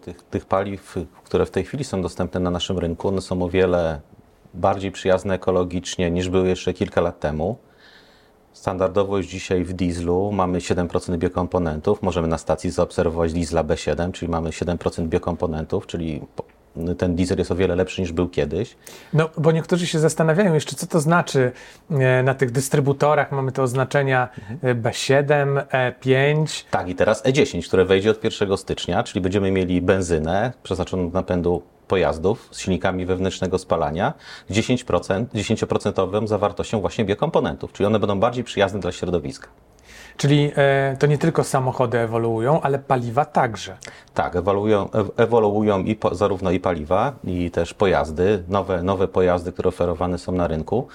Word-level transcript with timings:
Tych, 0.00 0.22
tych 0.22 0.44
paliw, 0.44 0.96
które 1.24 1.46
w 1.46 1.50
tej 1.50 1.64
chwili 1.64 1.84
są 1.84 2.02
dostępne 2.02 2.40
na 2.40 2.50
naszym 2.50 2.78
rynku, 2.78 3.08
one 3.08 3.20
są 3.20 3.42
o 3.42 3.48
wiele 3.48 4.00
bardziej 4.54 4.92
przyjazne 4.92 5.34
ekologicznie 5.34 6.10
niż 6.10 6.28
były 6.28 6.48
jeszcze 6.48 6.74
kilka 6.74 7.00
lat 7.00 7.20
temu. 7.20 7.58
Standardowo 8.52 9.16
już 9.16 9.26
dzisiaj 9.26 9.64
w 9.64 9.72
dieslu 9.72 10.32
mamy 10.32 10.58
7% 10.58 11.18
biokomponentów. 11.18 12.02
Możemy 12.02 12.28
na 12.28 12.38
stacji 12.38 12.70
zaobserwować 12.70 13.32
diesla 13.32 13.64
B7, 13.64 14.12
czyli 14.12 14.30
mamy 14.30 14.50
7% 14.50 15.06
biokomponentów, 15.06 15.86
czyli 15.86 16.20
ten 16.98 17.14
diesel 17.16 17.38
jest 17.38 17.50
o 17.50 17.54
wiele 17.54 17.76
lepszy 17.76 18.00
niż 18.00 18.12
był 18.12 18.28
kiedyś. 18.28 18.76
No, 19.12 19.30
bo 19.38 19.52
niektórzy 19.52 19.86
się 19.86 19.98
zastanawiają 19.98 20.54
jeszcze, 20.54 20.76
co 20.76 20.86
to 20.86 21.00
znaczy 21.00 21.52
e, 21.90 22.22
na 22.22 22.34
tych 22.34 22.50
dystrybutorach. 22.50 23.32
Mamy 23.32 23.52
te 23.52 23.62
oznaczenia 23.62 24.28
e, 24.62 24.74
B7, 24.74 25.62
E5. 25.66 26.64
Tak, 26.70 26.88
i 26.88 26.94
teraz 26.94 27.24
E10, 27.24 27.68
które 27.68 27.84
wejdzie 27.84 28.10
od 28.10 28.24
1 28.24 28.56
stycznia, 28.56 29.02
czyli 29.02 29.20
będziemy 29.20 29.50
mieli 29.50 29.82
benzynę 29.82 30.52
przeznaczoną 30.62 31.10
do 31.10 31.14
napędu 31.14 31.62
pojazdów 31.88 32.48
z 32.52 32.60
silnikami 32.60 33.06
wewnętrznego 33.06 33.58
spalania, 33.58 34.14
10%, 34.50 35.26
10% 35.34 36.26
zawartością 36.26 36.80
właśnie 36.80 37.04
biokomponentów, 37.04 37.72
czyli 37.72 37.86
one 37.86 37.98
będą 37.98 38.20
bardziej 38.20 38.44
przyjazne 38.44 38.80
dla 38.80 38.92
środowiska. 38.92 39.48
Czyli 40.16 40.52
e, 40.56 40.96
to 40.98 41.06
nie 41.06 41.18
tylko 41.18 41.44
samochody 41.44 41.98
ewoluują, 41.98 42.60
ale 42.60 42.78
paliwa 42.78 43.24
także. 43.24 43.76
Tak, 44.14 44.36
ewoluują, 44.36 44.86
ew- 44.86 45.10
ewoluują 45.16 45.78
i 45.84 45.94
po, 45.94 46.14
zarówno 46.14 46.50
i 46.50 46.60
paliwa, 46.60 47.12
i 47.24 47.50
też 47.50 47.74
pojazdy, 47.74 48.42
nowe, 48.48 48.82
nowe 48.82 49.08
pojazdy, 49.08 49.52
które 49.52 49.68
oferowane 49.68 50.18
są 50.18 50.32
na 50.32 50.46
rynku. 50.46 50.88